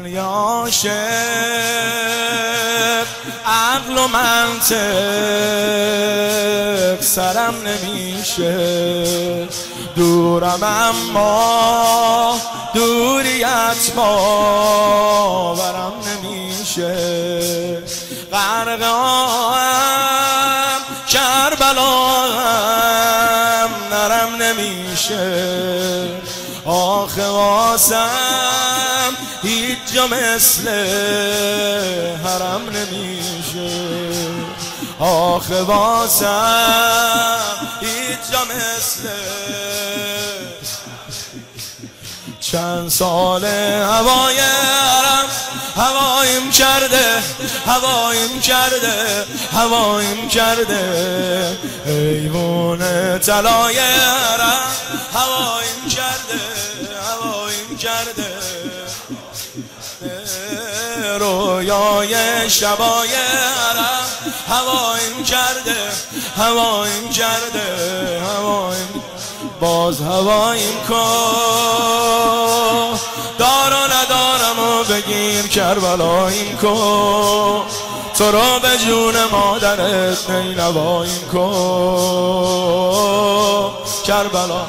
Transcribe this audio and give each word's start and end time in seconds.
من 0.00 0.06
یاشق 0.06 0.90
عقل 3.46 3.98
و 3.98 4.08
منطق 4.08 4.70
سرم 7.00 7.54
نمیشه. 7.66 9.48
دورم 9.96 10.62
اما 10.62 12.40
دوریت 12.74 13.92
باورم 13.96 15.92
نمیشه. 16.06 17.82
غرقام 18.32 19.60
کربلام 21.08 22.40
نرم 23.90 24.34
نمیشه. 24.42 25.60
آخه 26.64 27.26
واسم 27.26 28.10
جا 29.94 30.06
مثل 30.06 30.68
حرم 32.24 32.62
نمیشه. 32.68 33.70
آخه 35.00 35.62
واسم 35.62 37.40
هیچ 37.80 38.32
جا 38.32 38.44
مثل 38.44 39.08
چند 42.40 42.88
سال 42.88 43.44
هوای 43.44 44.38
عرم 44.38 45.28
هوایم 45.76 46.50
کرده 46.50 47.22
هوایم 47.66 48.40
کرده 48.40 49.26
هوایم 49.52 50.28
کرده. 50.28 51.56
ایوون 51.86 53.18
طلای 53.18 53.78
عرم 53.78 54.62
هوایم 55.14 55.79
رویای 61.18 62.50
شبای 62.50 63.08
عرم 63.14 64.06
هوایم 64.48 65.24
کرده 65.24 65.92
هوایم 66.36 67.10
کرده 67.10 68.20
هوایم 68.20 69.02
باز 69.60 70.00
هوایم 70.00 70.80
کن. 70.88 70.96
دار 73.38 73.72
و 73.72 73.76
ندارم 73.76 74.58
و 74.58 74.84
بگیر 74.84 75.46
کربلاییم 75.46 76.56
کن. 76.56 77.62
تو 78.18 78.32
رو 78.32 78.60
به 78.62 78.78
جون 78.78 79.24
مادرت 79.24 80.30
نینواییم 80.30 81.28
کن. 81.32 82.50
کربلا 84.06 84.66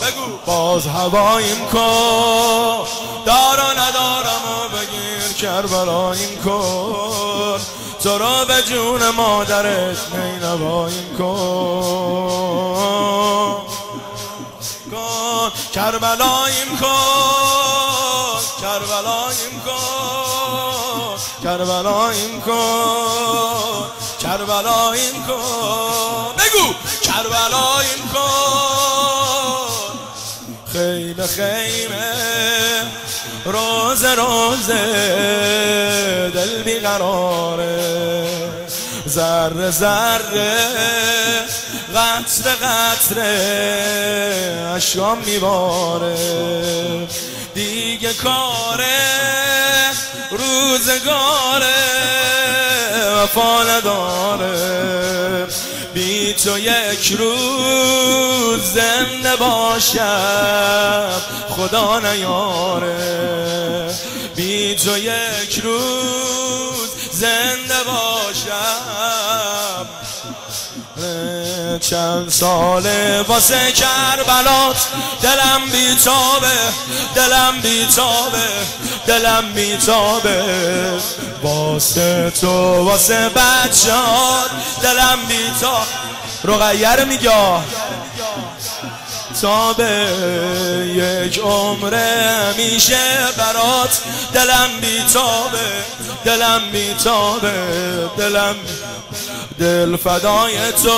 بگو. 0.00 0.36
باز 0.46 0.86
هوایم 0.86 1.66
کن. 1.72 2.86
دار 3.26 3.58
و 3.58 3.70
ندارم 3.80 4.42
و 4.48 4.61
بگیر 5.42 5.50
کربلاییم 5.50 6.42
کن 6.44 7.60
تو 8.02 8.18
رو 8.18 8.44
به 8.44 8.62
جون 8.62 9.10
مادرت 9.10 10.14
نینواییم 10.14 11.16
کن 11.18 12.42
کن 14.90 15.50
کربلاییم 15.72 16.78
کن 16.80 18.40
کربلاییم 18.62 19.62
کن 19.66 21.16
کربلاییم 21.42 22.40
کن 22.40 23.86
کربلاییم 24.20 25.26
کن 25.26 26.32
بگو. 26.38 26.74
کربلاییم 27.02 28.08
کن 28.14 28.52
خیمه 30.72 31.26
خیمه. 31.26 32.12
روز 33.44 34.04
روز 34.04 34.66
دل 36.34 36.62
بیقراره. 36.64 38.02
ذره 39.08 39.70
ذره 39.70 40.56
قطر 41.94 42.50
قطره 42.62 43.32
اشکام 44.76 45.18
میباره. 45.18 46.16
دیگه 47.54 48.12
کاره 48.12 49.00
روزگاره 50.30 51.74
وفا 53.22 53.62
نداره. 53.62 55.46
بی 55.94 56.32
تو 56.32 56.58
یک 56.58 57.16
روز 57.18 58.60
زنده 58.62 59.36
باشم 59.36 61.22
خدا 61.48 61.98
نیاره. 61.98 63.94
بی 64.36 64.74
تو 64.74 64.98
یک 64.98 65.60
روز 65.64 66.88
زنده 67.12 67.84
باشم 67.86 68.11
چند 71.78 72.28
ساله 72.28 73.22
واسه 73.28 73.72
کربلات 73.72 74.76
دلم 75.22 75.70
بیتابه 75.72 76.58
دلم 77.14 77.60
بیتابه 77.62 78.48
دلم 79.06 79.52
بیتابه. 79.54 80.42
واسه 81.42 82.32
تو 82.40 82.84
واسه 82.84 83.28
بچهات 83.28 84.50
دلم 84.82 85.18
بیتابه 85.28 86.02
رقیر 86.44 87.04
میگه 87.04 87.30
تا 89.42 89.72
به 89.72 90.06
یک 90.94 91.38
عمره 91.38 92.54
میشه 92.56 93.18
برات 93.38 94.02
دلم 94.34 94.68
بیتابه 94.80 95.58
دلم 96.24 96.70
بیتابه 96.72 97.52
دلم 98.18 98.54
دل 99.62 99.96
فدای 99.96 100.72
تو. 100.72 100.90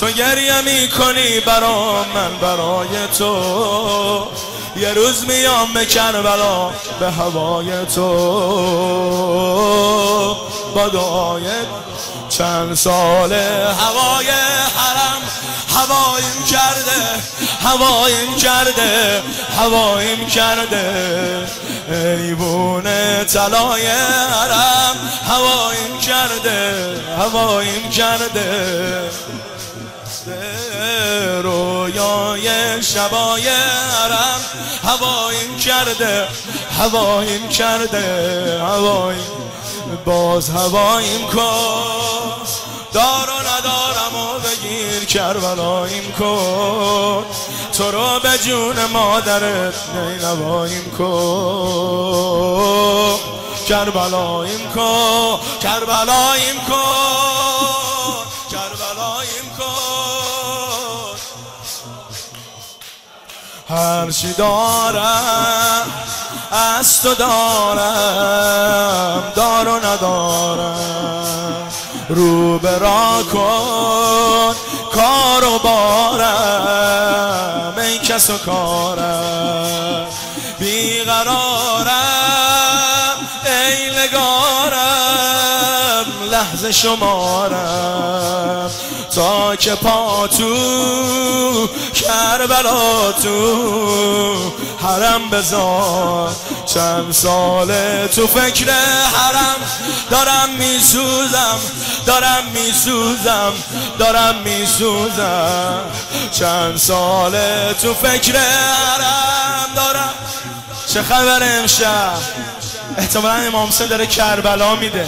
تو 0.00 0.06
گریه 0.06 0.60
می‌کنی 0.60 1.40
برا 1.46 2.04
من 2.14 2.36
برای 2.40 3.06
تو. 3.18 4.26
یه 4.76 4.94
روز 4.94 5.24
میام 5.26 5.72
به 5.74 5.86
کربلا 5.86 6.70
به 7.00 7.10
هوای 7.10 7.86
تو. 7.94 8.08
با 10.74 10.88
دعای 10.88 11.42
چند 12.28 12.74
سال 12.74 13.32
هوای 13.32 14.26
حرم 14.76 15.22
هوایم 15.76 16.44
کرده 16.50 17.00
هوایم 17.62 18.36
کرده 18.36 19.22
هوایم 19.58 20.26
کرده. 20.26 21.46
ایوون 21.90 22.84
طلای 23.24 23.86
حرم 23.86 24.96
هوایم 25.28 25.98
کرده 25.98 26.94
هوایم 27.18 27.90
کرده. 27.90 29.10
رویای 31.42 32.82
شبای 32.82 33.48
عرم 33.48 34.40
هوایم 34.84 35.56
کرده 35.56 36.28
هوایم 36.78 37.48
کرده 37.48 38.58
هوایم 38.62 39.26
باز 40.04 40.50
هوایم 40.50 41.26
کن 41.26 42.28
دار 42.92 43.28
و 43.28 43.48
بگیر 43.48 43.87
کربلاییم 45.08 46.12
کن. 46.18 47.24
تو 47.72 47.90
رو 47.90 48.20
به 48.22 48.38
جون 48.38 48.76
مادرت 48.92 49.74
نینواییم 49.94 50.90
کن. 50.98 53.18
کربلاییم 53.68 54.70
کن. 54.74 55.38
کربلاییم 55.62 56.60
کن. 56.68 56.74
کن. 59.58 59.64
هر 63.68 64.10
چی 64.10 64.32
دارم 64.32 65.86
از 66.50 67.02
تو 67.02 67.14
دارم. 67.14 69.32
دار 69.36 69.68
و 69.68 69.76
ندارم. 69.76 70.78
رو 72.08 72.58
برا 72.58 73.22
کن. 73.32 74.17
بارم 75.58 77.08
ای 77.78 77.98
کس 77.98 78.30
و 78.30 78.38
کارم. 78.38 80.06
بیقرارم 80.58 81.88
ای 83.44 83.90
نگارم 83.98 85.18
لحظه 86.30 86.72
شمارم. 86.72 88.07
تا 89.18 89.56
که 89.56 89.74
پا 89.74 90.26
تو 90.28 91.68
کربلا 91.94 93.12
تو 93.12 94.52
حرم 94.82 95.30
بذار 95.30 96.30
چند 96.66 97.12
ساله 97.12 98.08
تو 98.14 98.26
فکر 98.26 98.72
حرم 99.14 99.56
دارم 100.10 100.48
میسوزم 100.58 101.58
دارم 102.06 102.44
میسوزم 102.54 103.52
دارم 103.98 104.34
میسوزم. 104.44 105.80
چند 106.32 106.76
ساله 106.76 107.74
تو 107.82 107.94
فکر 107.94 108.36
حرم 108.36 109.74
دارم. 109.76 110.14
چه 110.86 111.02
خبر 111.02 111.42
امشب؟ 111.42 112.18
احتمالا 112.98 113.34
امام 113.34 113.68
حسین 113.68 113.86
داره 113.86 114.06
کربلا 114.06 114.74
میده. 114.76 115.06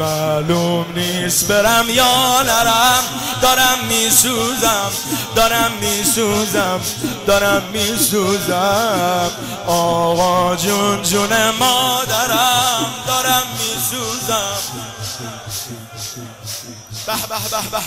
معلوم 0.00 0.86
نیست 0.94 1.48
برم 1.48 1.90
یا 1.90 2.42
نرم. 2.42 3.04
دارم 3.42 3.78
میسوزم 3.88 4.90
دارم 5.36 5.72
میسوزم 5.80 6.80
دارم 7.26 7.62
میسوزم. 7.72 9.30
آقا 9.66 10.56
جون 10.56 11.02
جون 11.02 11.50
مادرم 11.50 12.86
دارم 13.06 13.42
میسوزم. 13.58 14.58
به 17.06 17.12
به 17.12 17.36
به 17.50 17.60
به 17.70 17.78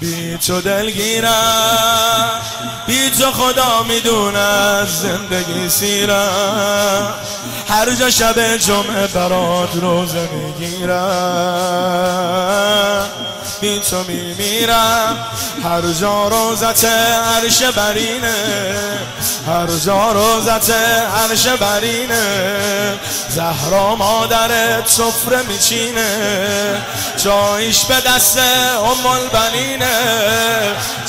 بی 0.00 0.38
تو 0.38 0.60
دلگیرم 0.60 2.40
بی 2.86 3.10
تو 3.10 3.32
خدا 3.32 3.82
می‌دونه 3.82 4.86
زندگی 4.86 5.68
سیرم. 5.68 7.14
هر 7.68 7.94
جا 7.94 8.10
شب 8.10 8.56
جمعه 8.56 9.06
برات 9.06 9.74
روزه 9.74 10.28
می‌گیرم. 10.32 10.98
بی 13.60 13.80
تو 13.80 14.02
میمیرم. 14.02 15.26
هر 15.64 15.80
جا 16.00 16.28
روزت 16.28 16.84
عرش 16.84 17.62
برینه. 17.62 18.34
هر 19.46 19.66
جا 19.66 20.12
روزت 20.12 20.70
عرش 20.70 21.46
برینه. 21.46 22.98
زهرا 23.28 23.96
مادرت 23.96 24.88
سفره 24.88 25.42
میچینه. 25.42 26.82
جایش 27.16 27.84
به 27.84 28.00
دست 28.00 28.38
ام 28.38 29.06
البنینه. 29.06 29.98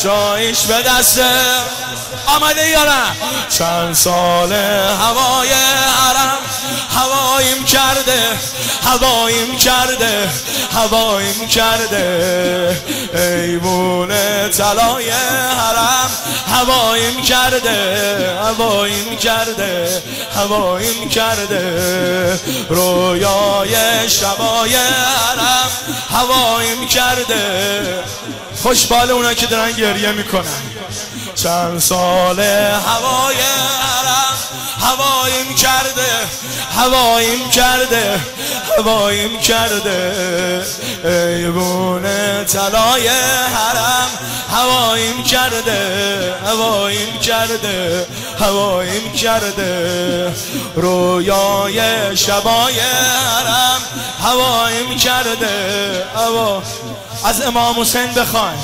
جایش 0.03 0.61
به 0.65 0.81
دست 0.81 1.19
آمده 2.27 2.69
یا 2.69 2.83
نه؟ 2.83 3.03
چند 3.49 3.93
سال 3.93 4.53
هوای 4.53 5.49
حرم 5.49 6.37
هواییم 6.95 7.63
کرده. 7.63 8.37
هواییم 8.83 9.57
کرده 9.57 10.29
هواییم 10.73 11.47
کرده. 11.47 12.81
ایوون 13.13 14.09
طلای 14.49 15.09
حرم 15.09 16.09
هواییم 16.53 17.21
کرده 17.21 18.39
هواییم 18.43 19.17
کرده 19.17 20.03
هواییم 20.35 21.09
کرده. 21.09 22.39
رویای 22.69 24.09
شبای 24.09 24.75
حرم 24.75 25.71
هواییم 26.11 26.87
کرده. 26.87 28.03
خوشبال 28.63 29.11
اونا 29.11 29.33
که 29.33 29.45
دارن 29.45 29.71
گریه 29.71 30.11
می‌کنن. 30.11 30.61
چند 31.35 31.79
سال 31.79 32.39
هوای 32.39 33.35
حرم 33.81 34.08
هواییم 34.79 35.55
کرده 35.55 36.09
هواییم 36.77 37.49
کرده 37.49 38.19
هواییم 38.77 39.39
کرده. 39.39 40.65
ایوون 41.03 42.03
طلای 42.45 43.07
حرم 43.07 44.09
هواییم 44.51 45.23
کرده 45.23 46.33
هواییم 46.45 47.19
کرده 47.19 48.07
هواییم 48.39 49.11
کرده. 49.11 50.33
رویای 50.75 52.17
شبای 52.17 52.79
حرم 52.79 53.81
هواییم 54.23 54.97
کرده. 54.97 56.05
هوا 56.15 56.63
از 57.25 57.41
امام 57.41 57.79
حسین 57.79 58.13
بخواین 58.13 58.57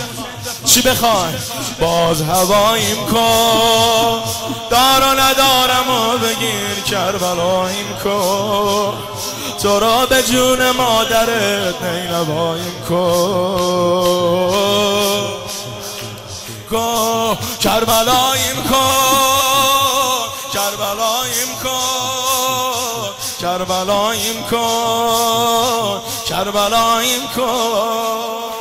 چی 0.65 0.81
بخواین 0.81 1.35
باز 1.79 2.21
هواییم 2.21 3.05
کن. 3.05 4.21
دار 4.69 5.01
و 5.01 5.19
ندارم 5.19 5.89
و 5.89 6.17
بگیر 6.17 6.83
کربلاییم 6.85 7.97
کن. 8.03 8.93
تو 9.61 9.79
را 9.79 10.05
به 10.05 10.23
جون 10.23 10.71
مادرت 10.71 11.81
نینواییم 11.81 12.81
کن. 12.89 13.45
کن 16.69 17.37
کربلاییم 17.59 18.63
کن. 18.69 20.29
کربلاییم 20.53 21.55
کن. 21.63 23.09
کربلاییم 23.41 24.43
کن. 24.51 26.01
کربلاییم 26.29 27.27
کن. 27.35 28.54